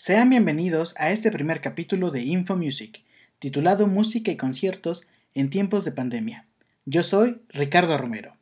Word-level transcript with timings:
Sean 0.00 0.30
bienvenidos 0.30 0.94
a 0.96 1.10
este 1.10 1.32
primer 1.32 1.60
capítulo 1.60 2.12
de 2.12 2.22
Info 2.22 2.56
Music, 2.56 3.02
titulado 3.40 3.88
Música 3.88 4.30
y 4.30 4.36
conciertos 4.36 5.04
en 5.34 5.50
tiempos 5.50 5.84
de 5.84 5.90
pandemia. 5.90 6.46
Yo 6.84 7.02
soy 7.02 7.40
Ricardo 7.48 7.98
Romero. 7.98 8.36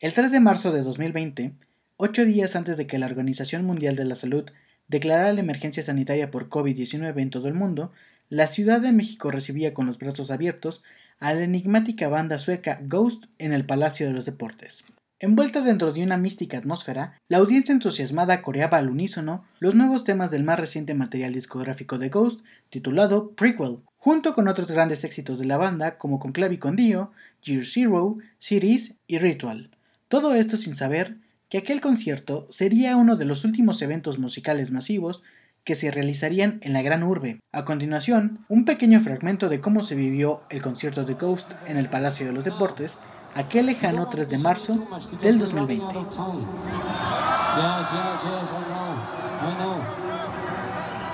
El 0.00 0.12
3 0.12 0.32
de 0.32 0.40
marzo 0.40 0.72
de 0.72 0.82
2020, 0.82 1.52
ocho 1.98 2.24
días 2.24 2.56
antes 2.56 2.76
de 2.76 2.88
que 2.88 2.98
la 2.98 3.06
Organización 3.06 3.64
Mundial 3.64 3.94
de 3.94 4.06
la 4.06 4.16
Salud 4.16 4.50
declarara 4.88 5.32
la 5.32 5.40
emergencia 5.40 5.84
sanitaria 5.84 6.32
por 6.32 6.48
COVID-19 6.50 7.16
en 7.22 7.30
todo 7.30 7.46
el 7.46 7.54
mundo, 7.54 7.92
la 8.28 8.48
Ciudad 8.48 8.80
de 8.80 8.90
México 8.90 9.30
recibía 9.30 9.72
con 9.72 9.86
los 9.86 9.98
brazos 9.98 10.32
abiertos 10.32 10.82
a 11.20 11.32
la 11.32 11.44
enigmática 11.44 12.08
banda 12.08 12.40
sueca 12.40 12.80
Ghost 12.82 13.26
en 13.38 13.52
el 13.52 13.64
Palacio 13.66 14.08
de 14.08 14.14
los 14.14 14.24
Deportes. 14.24 14.82
Envuelta 15.18 15.62
dentro 15.62 15.92
de 15.92 16.02
una 16.02 16.18
mística 16.18 16.58
atmósfera, 16.58 17.18
la 17.28 17.38
audiencia 17.38 17.72
entusiasmada 17.72 18.42
coreaba 18.42 18.76
al 18.76 18.90
unísono 18.90 19.46
los 19.60 19.74
nuevos 19.74 20.04
temas 20.04 20.30
del 20.30 20.44
más 20.44 20.60
reciente 20.60 20.92
material 20.92 21.32
discográfico 21.32 21.96
de 21.96 22.10
Ghost, 22.10 22.40
titulado 22.68 23.30
Prequel, 23.30 23.78
junto 23.96 24.34
con 24.34 24.46
otros 24.46 24.70
grandes 24.70 25.04
éxitos 25.04 25.38
de 25.38 25.46
la 25.46 25.56
banda 25.56 25.96
como 25.96 26.18
Conclavi 26.18 26.58
con 26.58 26.76
Dio, 26.76 27.12
Year 27.40 27.64
Zero, 27.64 28.18
Cities 28.40 28.96
y 29.06 29.16
Ritual. 29.16 29.70
Todo 30.08 30.34
esto 30.34 30.58
sin 30.58 30.74
saber 30.74 31.16
que 31.48 31.56
aquel 31.56 31.80
concierto 31.80 32.46
sería 32.50 32.94
uno 32.96 33.16
de 33.16 33.24
los 33.24 33.46
últimos 33.46 33.80
eventos 33.80 34.18
musicales 34.18 34.70
masivos 34.70 35.22
que 35.64 35.76
se 35.76 35.90
realizarían 35.90 36.58
en 36.60 36.74
la 36.74 36.82
gran 36.82 37.02
urbe. 37.02 37.40
A 37.52 37.64
continuación, 37.64 38.44
un 38.50 38.66
pequeño 38.66 39.00
fragmento 39.00 39.48
de 39.48 39.60
cómo 39.60 39.80
se 39.80 39.94
vivió 39.94 40.42
el 40.50 40.60
concierto 40.60 41.04
de 41.04 41.14
Ghost 41.14 41.54
en 41.66 41.78
el 41.78 41.88
Palacio 41.88 42.26
de 42.26 42.32
los 42.32 42.44
Deportes, 42.44 42.98
aquel 43.36 43.66
lejano 43.66 44.06
3 44.08 44.28
de 44.28 44.38
marzo 44.38 44.74
del 45.20 45.38
2020. 45.38 45.98
Yes, 45.98 47.88
yes, 47.92 48.20
yes, 48.24 48.50
I 48.50 48.62
know. 48.68 48.96
I 49.40 49.54
know. 49.58 49.76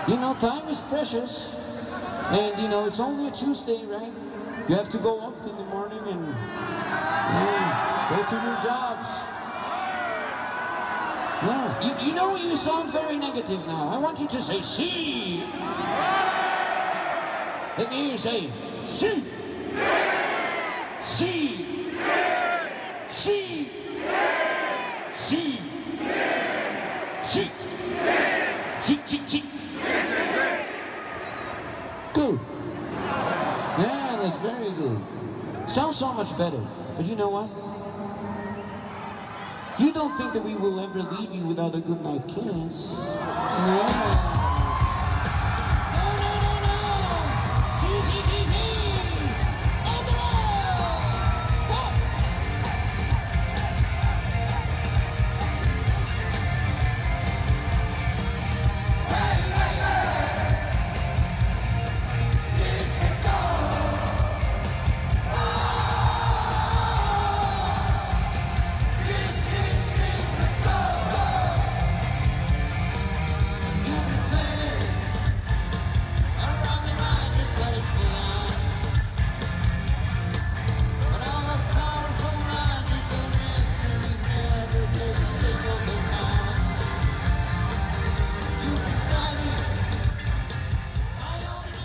You 0.07 0.17
know, 0.19 0.35
time 0.35 0.69
is 0.69 0.81
precious. 0.89 1.49
And, 2.31 2.63
you 2.63 2.69
know, 2.69 2.87
it's 2.87 3.01
only 3.01 3.29
a 3.29 3.31
Tuesday, 3.33 3.85
right? 3.87 4.13
You 4.69 4.77
have 4.77 4.89
to 4.91 4.99
go 4.99 5.21
up 5.21 5.47
in 5.47 5.57
the 5.57 5.65
morning 5.65 6.01
and 6.07 6.27
yeah, 7.35 8.09
go 8.11 8.17
to 8.25 8.35
your 8.35 8.59
jobs. 8.63 9.09
Yeah, 11.45 11.83
you, 11.83 12.07
you 12.07 12.15
know, 12.15 12.37
you 12.37 12.57
sound 12.57 12.93
very 12.93 13.19
negative 13.19 13.67
now. 13.67 13.89
I 13.89 13.99
want 13.99 14.21
you 14.21 14.29
to 14.29 14.43
say, 14.43 14.63
see. 14.63 15.43
Let 17.77 17.91
me 17.91 17.97
hear 17.97 18.13
you 18.13 18.19
say, 18.19 18.51
see. 18.87 19.25
See. 21.05 21.73
See. 23.11 23.69
See. 27.29 27.51
See. 28.83 29.01
Good. 29.13 29.43
Yeah, 33.79 34.19
that's 34.23 34.37
very 34.37 34.73
good. 34.73 34.99
Sounds 35.69 35.99
so 35.99 36.15
much 36.15 36.35
better. 36.39 36.67
But 36.97 37.05
you 37.05 37.17
know 37.17 37.29
what? 37.29 37.51
You 39.79 39.93
don't 39.93 40.17
think 40.17 40.33
that 40.33 40.43
we 40.43 40.55
will 40.55 40.81
ever 40.81 41.03
leave 41.03 41.31
you 41.31 41.47
without 41.47 41.75
a 41.75 41.81
good 41.81 42.03
night 42.03 42.27
kiss. 42.27 42.93
No. 42.93 44.52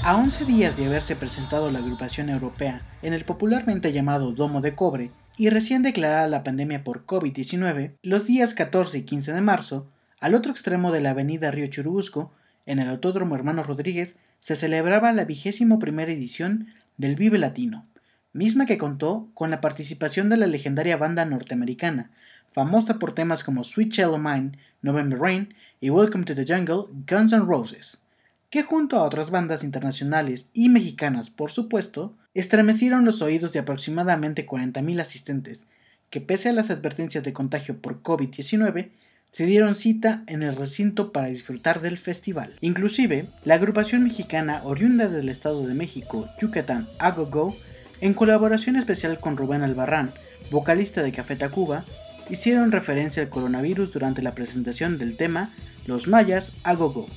A 0.07 0.16
11 0.16 0.45
días 0.45 0.78
de 0.78 0.85
haberse 0.85 1.18
presentado 1.18 1.69
la 1.69 1.79
agrupación 1.79 2.29
europea 2.29 2.81
en 3.01 3.12
el 3.12 3.25
popularmente 3.25 3.91
llamado 3.91 4.31
Domo 4.31 4.62
de 4.62 4.73
Cobre 4.73 5.12
y 5.35 5.50
recién 5.50 5.84
declarada 5.84 6.29
la 6.29 6.45
pandemia 6.45 6.85
por 6.85 7.06
COVID-19, 7.06 7.97
los 8.03 8.25
días 8.25 8.53
14 8.53 9.00
y 9.00 9.01
15 9.01 9.34
de 9.34 9.41
marzo, 9.41 9.91
al 10.22 10.34
otro 10.34 10.53
extremo 10.53 10.94
de 10.94 11.01
la 11.01 11.09
avenida 11.09 11.51
Río 11.51 11.68
Churubusco, 11.68 12.31
en 12.66 12.79
el 12.79 12.88
Autódromo 12.88 13.35
Hermano 13.35 13.63
Rodríguez, 13.63 14.16
se 14.40 14.56
celebraba 14.56 15.12
la 15.12 15.25
vigésimo 15.25 15.78
primera 15.78 16.09
edición 16.09 16.68
del 16.95 17.18
Vive 17.18 17.38
Latino, 17.38 17.85
misma 18.31 18.66
que 18.66 18.78
contó 18.78 19.28
con 19.34 19.51
la 19.51 19.59
participación 19.59 20.29
de 20.29 20.38
la 20.38 20.47
legendaria 20.47 20.95
banda 20.95 21.25
norteamericana, 21.25 22.12
famosa 22.53 22.97
por 22.97 23.12
temas 23.12 23.44
como 23.44 23.66
Sweet 23.66 24.00
of 24.06 24.22
Mine, 24.22 24.53
November 24.81 25.19
Rain 25.19 25.53
y 25.81 25.89
Welcome 25.89 26.24
to 26.24 26.34
the 26.34 26.45
Jungle, 26.45 26.85
Guns 27.06 27.34
N' 27.34 27.45
Roses 27.45 28.00
que 28.49 28.63
junto 28.63 28.97
a 28.97 29.03
otras 29.03 29.29
bandas 29.29 29.63
internacionales 29.63 30.49
y 30.53 30.69
mexicanas, 30.69 31.29
por 31.29 31.51
supuesto, 31.51 32.15
estremecieron 32.33 33.03
los 33.03 33.21
oídos 33.21 33.51
de 33.51 33.59
aproximadamente 33.59 34.47
40.000 34.47 35.01
asistentes, 35.01 35.65
que 36.09 36.21
pese 36.21 36.49
a 36.49 36.53
las 36.53 36.69
advertencias 36.69 37.23
de 37.23 37.33
contagio 37.33 37.81
por 37.81 38.01
COVID-19, 38.01 38.89
se 39.31 39.45
dieron 39.45 39.75
cita 39.75 40.23
en 40.27 40.43
el 40.43 40.55
recinto 40.55 41.11
para 41.11 41.27
disfrutar 41.27 41.81
del 41.81 41.97
festival. 41.97 42.55
Inclusive, 42.61 43.27
la 43.43 43.55
agrupación 43.55 44.03
mexicana 44.03 44.61
oriunda 44.63 45.09
del 45.09 45.27
Estado 45.27 45.67
de 45.67 45.73
México, 45.73 46.29
Yucatán 46.39 46.87
A 46.99 47.11
Go 47.11 47.25
Go, 47.25 47.55
en 47.99 48.13
colaboración 48.13 48.77
especial 48.77 49.19
con 49.19 49.35
Rubén 49.35 49.63
Albarrán, 49.63 50.13
vocalista 50.49 51.03
de 51.03 51.11
Café 51.11 51.35
Tacuba, 51.35 51.83
hicieron 52.29 52.71
referencia 52.71 53.21
al 53.21 53.29
coronavirus 53.29 53.93
durante 53.93 54.21
la 54.21 54.35
presentación 54.35 54.97
del 54.97 55.17
tema 55.17 55.53
Los 55.85 56.07
Mayas 56.07 56.53
A 56.63 56.73
Go 56.75 56.91
Go 56.91 57.09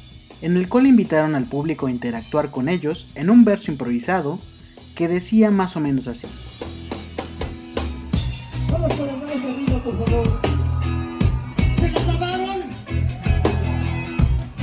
en 0.43 0.57
el 0.57 0.69
cual 0.69 0.87
invitaron 0.87 1.35
al 1.35 1.45
público 1.45 1.87
a 1.87 1.91
interactuar 1.91 2.51
con 2.51 2.69
ellos 2.69 3.09
en 3.15 3.31
un 3.31 3.45
verso 3.45 3.71
improvisado 3.71 4.39
que 4.95 5.09
decía 5.09 5.51
más 5.51 5.77
o 5.77 5.81
menos 5.81 6.09
así. 6.09 6.27
Vamos 8.71 8.95
con 8.95 9.07
las 9.07 9.17
manos 9.17 9.37
arriba, 9.37 9.83
por 9.83 10.05
favor. 10.05 10.41
¿Se 11.79 11.91
nos 11.91 12.07
lavaron? 12.07 12.61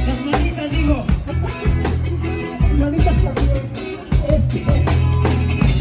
Las 0.06 0.26
manitas, 0.26 0.72
digo. 0.72 1.06
manitas 2.78 3.24
también. 3.24 3.72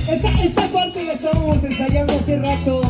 Este, 0.08 0.46
esta 0.46 0.68
parte 0.68 1.04
la 1.04 1.12
estábamos 1.12 1.64
ensayando 1.64 2.12
hace 2.14 2.38
rato. 2.38 2.82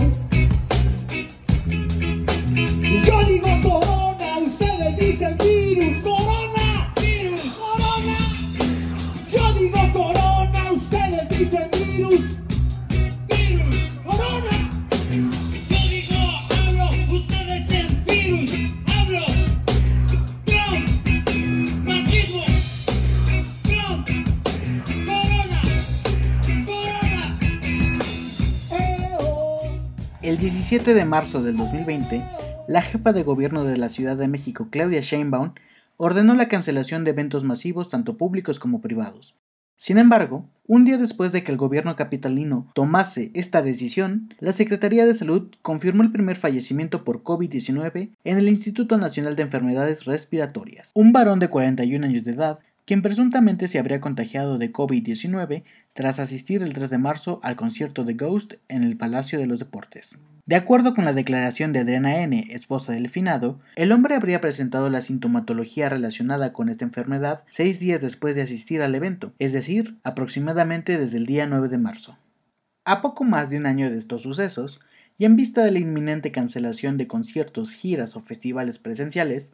17 30.69 30.95
de 30.95 31.05
marzo 31.05 31.45
del 31.45 31.57
2020, 31.57 32.25
la 32.67 32.83
jefa 32.83 33.13
de 33.13 33.23
gobierno 33.23 33.63
de 33.63 33.77
la 33.77 33.89
Ciudad 33.89 34.17
de 34.17 34.27
México, 34.27 34.67
Claudia 34.69 35.01
Sheinbaum, 35.01 35.53
ordenó 35.97 36.35
la 36.35 36.49
cancelación 36.49 37.05
de 37.05 37.13
eventos 37.13 37.45
masivos 37.45 37.89
tanto 37.89 38.17
públicos 38.17 38.59
como 38.59 38.81
privados. 38.81 39.37
Sin 39.77 39.97
embargo, 39.97 40.49
un 40.67 40.85
día 40.85 40.99
después 40.99 41.31
de 41.31 41.45
que 41.45 41.53
el 41.53 41.57
gobierno 41.57 41.95
capitalino 41.95 42.69
tomase 42.75 43.31
esta 43.35 43.63
decisión, 43.63 44.35
la 44.41 44.51
Secretaría 44.51 45.07
de 45.07 45.15
Salud 45.15 45.55
confirmó 45.63 46.03
el 46.03 46.11
primer 46.11 46.35
fallecimiento 46.35 47.05
por 47.05 47.23
COVID-19 47.23 48.17
en 48.25 48.39
el 48.39 48.49
Instituto 48.49 48.99
Nacional 48.99 49.37
de 49.37 49.45
Enfermedades 49.45 50.05
Respiratorias. 50.05 50.91
Un 50.95 51.13
varón 51.13 51.39
de 51.39 51.49
41 51.49 52.05
años 52.05 52.25
de 52.25 52.33
edad 52.33 52.59
quien 52.87 53.03
presuntamente 53.03 53.69
se 53.69 53.79
habría 53.79 54.01
contagiado 54.01 54.57
de 54.59 54.73
COVID-19 54.73 55.65
tras 55.93 56.21
asistir 56.21 56.63
el 56.63 56.73
3 56.73 56.89
de 56.89 56.99
marzo 56.99 57.41
al 57.43 57.57
concierto 57.57 58.05
de 58.05 58.15
Ghost 58.15 58.55
en 58.69 58.85
el 58.85 58.97
Palacio 58.97 59.39
de 59.39 59.47
los 59.47 59.59
Deportes. 59.59 60.17
De 60.47 60.55
acuerdo 60.55 60.95
con 60.95 61.05
la 61.05 61.13
declaración 61.13 61.73
de 61.73 61.81
Adriana 61.81 62.23
N., 62.23 62.47
esposa 62.51 62.93
del 62.93 63.11
finado, 63.11 63.59
el 63.75 63.91
hombre 63.91 64.15
habría 64.15 64.41
presentado 64.41 64.89
la 64.89 65.03
sintomatología 65.03 65.89
relacionada 65.89 66.53
con 66.53 66.69
esta 66.69 66.85
enfermedad 66.85 67.43
seis 67.49 67.81
días 67.81 68.01
después 68.01 68.37
de 68.37 68.43
asistir 68.43 68.81
al 68.81 68.95
evento, 68.95 69.33
es 69.41 69.53
decir, 69.53 69.97
aproximadamente 70.05 70.97
desde 70.97 71.17
el 71.17 71.27
día 71.27 71.47
9 71.47 71.69
de 71.69 71.79
marzo. 71.79 72.17
A 72.85 73.03
poco 73.03 73.25
más 73.25 73.51
de 73.51 73.57
un 73.57 73.67
año 73.67 73.91
de 73.91 73.99
estos 73.99 74.23
sucesos, 74.23 74.81
y 75.19 75.25
en 75.25 75.35
vista 75.35 75.65
de 75.65 75.73
la 75.73 75.81
inminente 75.81 76.31
cancelación 76.31 76.99
de 76.99 77.09
conciertos, 77.09 77.73
giras 77.73 78.15
o 78.15 78.21
festivales 78.21 78.79
presenciales, 78.79 79.51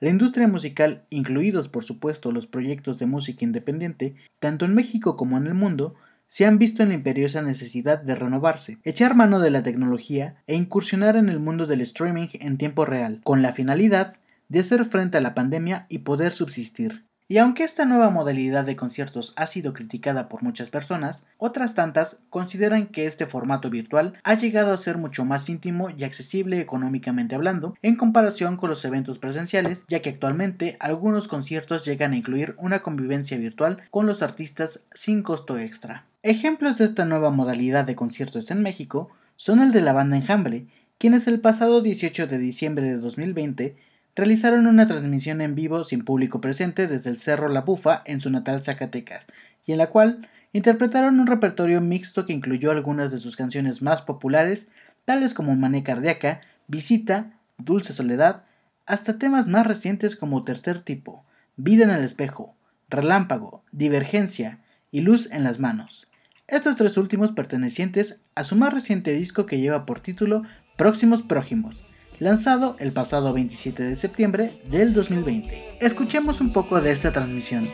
la 0.00 0.10
industria 0.10 0.48
musical, 0.48 1.04
incluidos 1.10 1.68
por 1.68 1.84
supuesto 1.84 2.32
los 2.32 2.46
proyectos 2.46 2.98
de 2.98 3.06
música 3.06 3.44
independiente, 3.44 4.14
tanto 4.40 4.64
en 4.64 4.74
México 4.74 5.16
como 5.16 5.36
en 5.36 5.46
el 5.46 5.54
mundo, 5.54 5.94
se 6.26 6.46
han 6.46 6.58
visto 6.58 6.82
en 6.82 6.88
la 6.88 6.94
imperiosa 6.94 7.42
necesidad 7.42 8.02
de 8.02 8.14
renovarse, 8.14 8.78
echar 8.82 9.14
mano 9.14 9.38
de 9.40 9.50
la 9.50 9.62
tecnología 9.62 10.42
e 10.46 10.56
incursionar 10.56 11.16
en 11.16 11.28
el 11.28 11.38
mundo 11.38 11.66
del 11.66 11.80
streaming 11.82 12.28
en 12.34 12.58
tiempo 12.58 12.84
real, 12.84 13.20
con 13.24 13.42
la 13.42 13.52
finalidad 13.52 14.16
de 14.48 14.60
hacer 14.60 14.84
frente 14.84 15.18
a 15.18 15.20
la 15.20 15.34
pandemia 15.34 15.86
y 15.88 15.98
poder 15.98 16.32
subsistir. 16.32 17.04
Y 17.26 17.38
aunque 17.38 17.64
esta 17.64 17.86
nueva 17.86 18.10
modalidad 18.10 18.66
de 18.66 18.76
conciertos 18.76 19.32
ha 19.36 19.46
sido 19.46 19.72
criticada 19.72 20.28
por 20.28 20.42
muchas 20.42 20.68
personas, 20.68 21.24
otras 21.38 21.74
tantas 21.74 22.18
consideran 22.28 22.86
que 22.86 23.06
este 23.06 23.24
formato 23.24 23.70
virtual 23.70 24.12
ha 24.24 24.34
llegado 24.34 24.74
a 24.74 24.78
ser 24.78 24.98
mucho 24.98 25.24
más 25.24 25.48
íntimo 25.48 25.88
y 25.88 26.04
accesible 26.04 26.60
económicamente 26.60 27.34
hablando 27.34 27.76
en 27.80 27.96
comparación 27.96 28.58
con 28.58 28.68
los 28.68 28.84
eventos 28.84 29.18
presenciales, 29.18 29.84
ya 29.88 30.02
que 30.02 30.10
actualmente 30.10 30.76
algunos 30.80 31.26
conciertos 31.26 31.86
llegan 31.86 32.12
a 32.12 32.16
incluir 32.16 32.56
una 32.58 32.82
convivencia 32.82 33.38
virtual 33.38 33.84
con 33.90 34.04
los 34.04 34.20
artistas 34.20 34.80
sin 34.92 35.22
costo 35.22 35.56
extra. 35.56 36.04
Ejemplos 36.22 36.76
de 36.76 36.84
esta 36.84 37.06
nueva 37.06 37.30
modalidad 37.30 37.86
de 37.86 37.96
conciertos 37.96 38.50
en 38.50 38.62
México 38.62 39.08
son 39.36 39.62
el 39.62 39.72
de 39.72 39.80
la 39.80 39.94
banda 39.94 40.18
Enjambre, 40.18 40.66
quienes 40.98 41.26
el 41.26 41.40
pasado 41.40 41.80
18 41.80 42.26
de 42.26 42.38
diciembre 42.38 42.84
de 42.86 42.98
2020 42.98 43.76
realizaron 44.16 44.66
una 44.66 44.86
transmisión 44.86 45.40
en 45.40 45.54
vivo 45.54 45.84
sin 45.84 46.04
público 46.04 46.40
presente 46.40 46.86
desde 46.86 47.10
el 47.10 47.16
Cerro 47.16 47.48
La 47.48 47.62
Bufa 47.62 48.02
en 48.04 48.20
su 48.20 48.30
natal 48.30 48.62
Zacatecas, 48.62 49.26
y 49.66 49.72
en 49.72 49.78
la 49.78 49.88
cual 49.88 50.28
interpretaron 50.52 51.18
un 51.18 51.26
repertorio 51.26 51.80
mixto 51.80 52.26
que 52.26 52.32
incluyó 52.32 52.70
algunas 52.70 53.10
de 53.10 53.18
sus 53.18 53.36
canciones 53.36 53.82
más 53.82 54.02
populares, 54.02 54.68
tales 55.04 55.34
como 55.34 55.56
Mané 55.56 55.82
Cardíaca, 55.82 56.40
Visita, 56.68 57.32
Dulce 57.58 57.92
Soledad, 57.92 58.44
hasta 58.86 59.18
temas 59.18 59.46
más 59.46 59.66
recientes 59.66 60.16
como 60.16 60.44
Tercer 60.44 60.80
Tipo, 60.80 61.24
Vida 61.56 61.84
en 61.84 61.90
el 61.90 62.04
Espejo, 62.04 62.54
Relámpago, 62.88 63.64
Divergencia 63.72 64.60
y 64.90 65.00
Luz 65.00 65.28
en 65.32 65.42
las 65.42 65.58
Manos. 65.58 66.06
Estos 66.46 66.76
tres 66.76 66.96
últimos 66.98 67.32
pertenecientes 67.32 68.20
a 68.34 68.44
su 68.44 68.54
más 68.54 68.72
reciente 68.72 69.12
disco 69.12 69.46
que 69.46 69.58
lleva 69.58 69.86
por 69.86 70.00
título 70.00 70.42
Próximos 70.76 71.22
Prójimos, 71.22 71.84
lanzado 72.18 72.76
el 72.78 72.92
pasado 72.92 73.32
27 73.32 73.82
de 73.82 73.96
septiembre 73.96 74.52
del 74.70 74.92
2020. 74.92 75.78
Escuchemos 75.80 76.40
un 76.40 76.52
poco 76.52 76.80
de 76.80 76.92
esta 76.92 77.12
transmisión. 77.12 77.68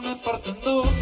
me 0.00 0.16
parten 0.16 0.56
dos 0.64 1.01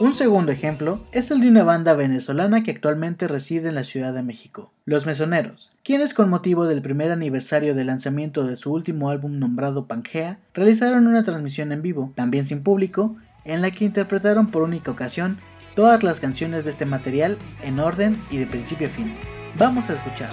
Un 0.00 0.14
segundo 0.14 0.50
ejemplo 0.50 1.00
es 1.12 1.30
el 1.30 1.40
de 1.40 1.48
una 1.48 1.62
banda 1.62 1.94
venezolana 1.94 2.64
que 2.64 2.72
actualmente 2.72 3.28
reside 3.28 3.68
en 3.68 3.76
la 3.76 3.84
Ciudad 3.84 4.12
de 4.14 4.22
México, 4.22 4.72
Los 4.84 5.06
Mesoneros, 5.06 5.72
quienes 5.84 6.12
con 6.12 6.28
motivo 6.28 6.66
del 6.66 6.82
primer 6.82 7.12
aniversario 7.12 7.76
del 7.76 7.86
lanzamiento 7.86 8.44
de 8.44 8.56
su 8.56 8.72
último 8.72 9.10
álbum 9.10 9.38
nombrado 9.38 9.86
Pangea, 9.86 10.40
realizaron 10.54 11.06
una 11.06 11.22
transmisión 11.22 11.70
en 11.70 11.82
vivo, 11.82 12.12
también 12.16 12.46
sin 12.46 12.64
público, 12.64 13.14
en 13.44 13.62
la 13.62 13.70
que 13.70 13.84
interpretaron 13.84 14.48
por 14.48 14.62
única 14.62 14.90
ocasión 14.90 15.38
todas 15.74 16.02
las 16.02 16.20
canciones 16.20 16.64
de 16.64 16.70
este 16.70 16.86
material 16.86 17.38
en 17.62 17.80
orden 17.80 18.16
y 18.30 18.38
de 18.38 18.46
principio 18.46 18.88
a 18.88 18.90
fin. 18.90 19.16
Vamos 19.56 19.90
a 19.90 19.94
escuchar. 19.94 20.30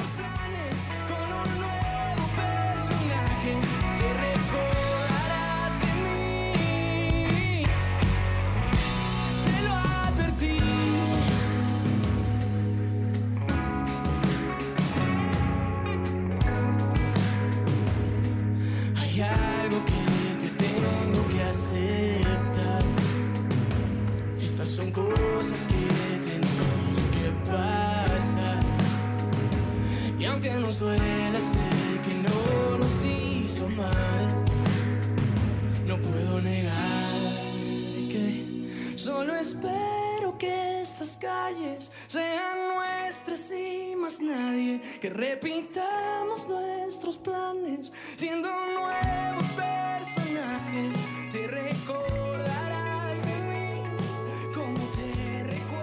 Que 45.01 45.09
repitamos 45.09 46.47
nuestros 46.47 47.17
planes, 47.17 47.91
siendo 48.15 48.49
nuevos 48.49 49.45
personajes, 49.51 50.95
te 51.31 51.47
recordarás 51.47 53.21
de 53.21 53.35
mí. 53.49 53.81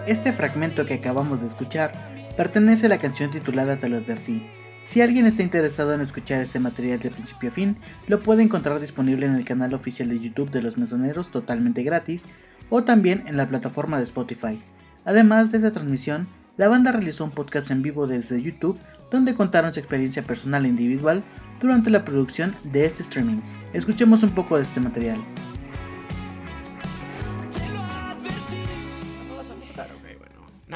Este 0.06 0.32
fragmento 0.32 0.84
que 0.84 0.94
acabamos 0.94 1.42
de 1.42 1.46
escuchar 1.46 1.92
pertenece 2.36 2.86
a 2.86 2.88
la 2.88 2.98
canción 2.98 3.30
titulada 3.30 3.76
Te 3.76 3.88
lo 3.88 3.98
advertí. 3.98 4.42
Si 4.84 5.00
alguien 5.00 5.26
está 5.26 5.42
interesado 5.42 5.94
en 5.94 6.00
escuchar 6.00 6.42
este 6.42 6.58
material 6.58 6.98
de 6.98 7.10
principio 7.10 7.50
a 7.50 7.52
fin, 7.52 7.76
lo 8.08 8.20
puede 8.20 8.42
encontrar 8.42 8.80
disponible 8.80 9.26
en 9.26 9.34
el 9.34 9.44
canal 9.44 9.74
oficial 9.74 10.08
de 10.08 10.18
YouTube 10.18 10.50
de 10.50 10.60
Los 10.60 10.76
Mesoneros 10.76 11.30
totalmente 11.30 11.84
gratis 11.84 12.22
o 12.68 12.82
también 12.82 13.22
en 13.26 13.36
la 13.36 13.48
plataforma 13.48 13.98
de 13.98 14.04
Spotify. 14.04 14.60
Además 15.04 15.52
de 15.52 15.58
esta 15.58 15.70
transmisión, 15.70 16.26
la 16.56 16.68
banda 16.68 16.92
realizó 16.92 17.24
un 17.24 17.30
podcast 17.30 17.70
en 17.70 17.82
vivo 17.82 18.06
desde 18.06 18.40
YouTube 18.40 18.78
donde 19.10 19.34
contaron 19.34 19.72
su 19.72 19.80
experiencia 19.80 20.22
personal 20.22 20.64
e 20.64 20.68
individual 20.68 21.22
durante 21.60 21.90
la 21.90 22.04
producción 22.04 22.54
de 22.64 22.86
este 22.86 23.02
streaming. 23.02 23.40
Escuchemos 23.72 24.22
un 24.22 24.30
poco 24.30 24.56
de 24.56 24.62
este 24.62 24.80
material. 24.80 25.18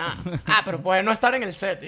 Ah, 0.00 0.62
pero 0.64 0.80
puede 0.80 1.02
no 1.02 1.10
estar 1.10 1.34
en 1.34 1.42
el 1.42 1.52
set, 1.52 1.82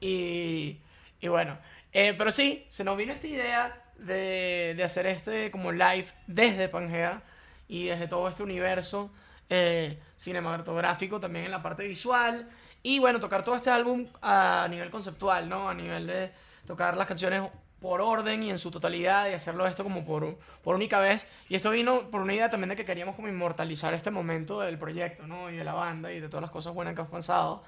Y, 0.00 0.80
y 1.20 1.28
bueno, 1.28 1.56
eh, 1.92 2.14
pero 2.18 2.32
sí, 2.32 2.64
se 2.68 2.82
nos 2.82 2.96
vino 2.96 3.12
esta 3.12 3.28
idea 3.28 3.84
de, 3.96 4.74
de 4.76 4.82
hacer 4.82 5.06
este 5.06 5.52
como 5.52 5.70
live 5.70 6.06
desde 6.26 6.68
Pangea 6.68 7.22
y 7.68 7.84
desde 7.84 8.08
todo 8.08 8.28
este 8.28 8.42
universo 8.42 9.12
eh, 9.48 9.98
cinematográfico, 10.16 11.20
también 11.20 11.44
en 11.44 11.52
la 11.52 11.62
parte 11.62 11.86
visual. 11.86 12.48
Y 12.82 12.98
bueno, 12.98 13.20
tocar 13.20 13.44
todo 13.44 13.54
este 13.54 13.70
álbum 13.70 14.06
a 14.20 14.66
nivel 14.68 14.90
conceptual, 14.90 15.48
¿no? 15.48 15.68
A 15.68 15.74
nivel 15.74 16.06
de 16.06 16.32
tocar 16.66 16.96
las 16.96 17.06
canciones 17.06 17.42
por 17.80 18.00
orden 18.00 18.42
y 18.42 18.50
en 18.50 18.58
su 18.58 18.70
totalidad 18.70 19.28
y 19.28 19.34
hacerlo 19.34 19.66
esto 19.66 19.82
como 19.82 20.04
por, 20.04 20.38
por 20.62 20.74
única 20.74 21.00
vez. 21.00 21.26
Y 21.48 21.54
esto 21.54 21.70
vino 21.70 22.10
por 22.10 22.20
una 22.22 22.34
idea 22.34 22.50
también 22.50 22.70
de 22.70 22.76
que 22.76 22.84
queríamos 22.84 23.14
como 23.16 23.28
inmortalizar 23.28 23.94
este 23.94 24.10
momento 24.10 24.60
del 24.60 24.78
proyecto, 24.78 25.26
¿no? 25.26 25.50
Y 25.50 25.56
de 25.56 25.64
la 25.64 25.74
banda 25.74 26.12
y 26.12 26.20
de 26.20 26.28
todas 26.28 26.42
las 26.42 26.50
cosas 26.50 26.74
buenas 26.74 26.94
que 26.94 27.00
hemos 27.00 27.12
pasado. 27.12 27.62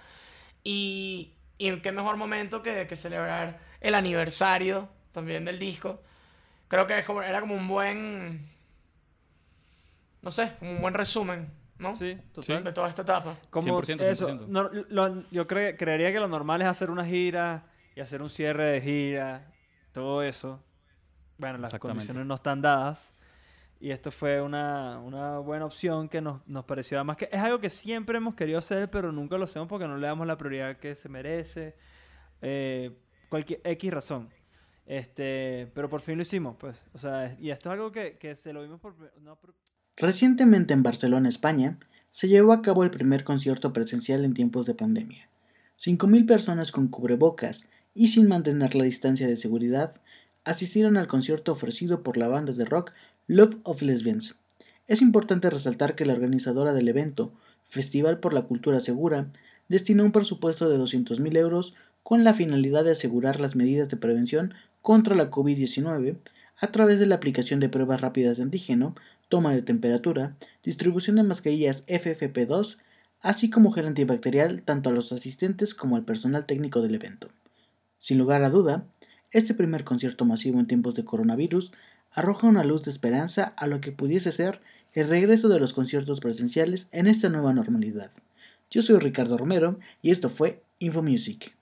Y, 0.64 1.34
y 1.58 1.76
qué 1.80 1.92
mejor 1.92 2.16
momento 2.16 2.62
que, 2.62 2.86
que 2.86 2.96
celebrar 2.96 3.60
el 3.80 3.94
aniversario 3.94 4.88
también 5.12 5.44
del 5.44 5.58
disco. 5.58 6.00
Creo 6.68 6.86
que 6.86 6.94
era 6.94 7.40
como 7.40 7.54
un 7.54 7.68
buen, 7.68 8.48
no 10.22 10.30
sé, 10.30 10.52
como 10.58 10.72
un 10.72 10.80
buen 10.80 10.94
resumen 10.94 11.63
¿no? 11.84 11.94
Sí, 11.94 12.16
total. 12.32 12.64
De 12.64 12.72
toda 12.72 12.88
esta 12.88 13.02
etapa. 13.02 13.36
Como 13.50 13.80
eso, 13.80 14.26
yo 15.30 15.46
creería 15.46 16.12
que 16.12 16.18
lo 16.20 16.28
normal 16.28 16.60
es 16.62 16.68
hacer 16.68 16.90
una 16.90 17.04
gira 17.04 17.66
y 17.94 18.00
hacer 18.00 18.20
un 18.22 18.30
cierre 18.30 18.64
de 18.64 18.80
gira 18.80 19.52
todo 19.92 20.22
eso, 20.24 20.60
bueno, 21.38 21.58
las 21.58 21.70
condiciones 21.78 22.26
no 22.26 22.34
están 22.34 22.60
dadas. 22.60 23.14
Y 23.80 23.90
esto 23.90 24.10
fue 24.10 24.40
una, 24.40 24.98
una 24.98 25.38
buena 25.38 25.66
opción 25.66 26.08
que 26.08 26.20
nos, 26.20 26.46
nos 26.48 26.64
pareció. 26.64 26.96
Además, 26.98 27.16
que 27.16 27.28
es 27.30 27.40
algo 27.40 27.60
que 27.60 27.68
siempre 27.70 28.16
hemos 28.16 28.34
querido 28.34 28.58
hacer, 28.58 28.90
pero 28.90 29.12
nunca 29.12 29.36
lo 29.36 29.44
hacemos 29.44 29.68
porque 29.68 29.86
no 29.86 29.96
le 29.96 30.06
damos 30.06 30.26
la 30.26 30.36
prioridad 30.38 30.76
que 30.78 30.94
se 30.94 31.08
merece. 31.08 31.76
Eh, 32.40 32.96
cualquier 33.28 33.60
X 33.62 33.92
razón. 33.92 34.30
Este, 34.86 35.70
pero 35.74 35.88
por 35.88 36.00
fin 36.00 36.16
lo 36.16 36.22
hicimos, 36.22 36.56
pues. 36.58 36.82
O 36.92 36.98
sea, 36.98 37.36
y 37.38 37.50
esto 37.50 37.68
es 37.68 37.72
algo 37.72 37.92
que, 37.92 38.16
que 38.18 38.34
se 38.36 38.52
lo 38.52 38.62
vimos 38.62 38.80
por. 38.80 38.94
no 39.20 39.36
por- 39.36 39.54
Recientemente 39.96 40.74
en 40.74 40.82
Barcelona, 40.82 41.28
España, 41.28 41.78
se 42.10 42.28
llevó 42.28 42.52
a 42.52 42.62
cabo 42.62 42.82
el 42.82 42.90
primer 42.90 43.22
concierto 43.22 43.72
presencial 43.72 44.24
en 44.24 44.34
tiempos 44.34 44.66
de 44.66 44.74
pandemia. 44.74 45.28
5.000 45.78 46.26
personas 46.26 46.72
con 46.72 46.88
cubrebocas 46.88 47.68
y 47.94 48.08
sin 48.08 48.26
mantener 48.26 48.74
la 48.74 48.84
distancia 48.84 49.28
de 49.28 49.36
seguridad 49.36 49.94
asistieron 50.44 50.96
al 50.96 51.06
concierto 51.06 51.52
ofrecido 51.52 52.02
por 52.02 52.16
la 52.16 52.28
banda 52.28 52.52
de 52.52 52.64
rock 52.64 52.92
Love 53.28 53.56
of 53.62 53.82
Lesbians. 53.82 54.36
Es 54.86 55.00
importante 55.00 55.48
resaltar 55.48 55.94
que 55.94 56.06
la 56.06 56.12
organizadora 56.12 56.72
del 56.72 56.88
evento, 56.88 57.32
Festival 57.64 58.18
por 58.18 58.34
la 58.34 58.42
Cultura 58.42 58.80
Segura, 58.80 59.32
destinó 59.68 60.04
un 60.04 60.12
presupuesto 60.12 60.68
de 60.68 60.76
200.000 60.76 61.36
euros 61.38 61.74
con 62.02 62.24
la 62.24 62.34
finalidad 62.34 62.84
de 62.84 62.92
asegurar 62.92 63.40
las 63.40 63.56
medidas 63.56 63.88
de 63.88 63.96
prevención 63.96 64.54
contra 64.82 65.14
la 65.14 65.30
COVID-19 65.30 66.18
a 66.58 66.68
través 66.68 66.98
de 66.98 67.06
la 67.06 67.16
aplicación 67.16 67.60
de 67.60 67.68
pruebas 67.68 68.00
rápidas 68.00 68.36
de 68.36 68.44
antígeno, 68.44 68.94
toma 69.28 69.52
de 69.52 69.62
temperatura, 69.62 70.36
distribución 70.62 71.16
de 71.16 71.22
mascarillas 71.22 71.86
FFP2, 71.86 72.78
así 73.20 73.50
como 73.50 73.72
gel 73.72 73.86
antibacterial 73.86 74.62
tanto 74.62 74.90
a 74.90 74.92
los 74.92 75.12
asistentes 75.12 75.74
como 75.74 75.96
al 75.96 76.04
personal 76.04 76.46
técnico 76.46 76.82
del 76.82 76.94
evento. 76.94 77.28
Sin 77.98 78.18
lugar 78.18 78.44
a 78.44 78.50
duda, 78.50 78.84
este 79.30 79.54
primer 79.54 79.84
concierto 79.84 80.24
masivo 80.24 80.60
en 80.60 80.66
tiempos 80.66 80.94
de 80.94 81.04
coronavirus 81.04 81.72
arroja 82.12 82.46
una 82.46 82.64
luz 82.64 82.82
de 82.82 82.90
esperanza 82.90 83.54
a 83.56 83.66
lo 83.66 83.80
que 83.80 83.92
pudiese 83.92 84.30
ser 84.30 84.60
el 84.92 85.08
regreso 85.08 85.48
de 85.48 85.58
los 85.58 85.72
conciertos 85.72 86.20
presenciales 86.20 86.88
en 86.92 87.08
esta 87.08 87.28
nueva 87.28 87.52
normalidad. 87.52 88.12
Yo 88.70 88.82
soy 88.82 88.98
Ricardo 88.98 89.36
Romero 89.36 89.78
y 90.02 90.10
esto 90.10 90.30
fue 90.30 90.62
InfoMusic. 90.78 91.54